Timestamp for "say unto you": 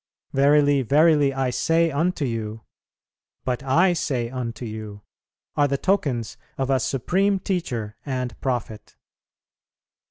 1.51-2.61, 3.93-5.03